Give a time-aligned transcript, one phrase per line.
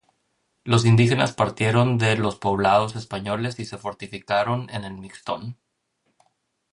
[0.63, 5.59] Los indígenas partieron de los poblados españoles y se fortificaron en el Mixtón.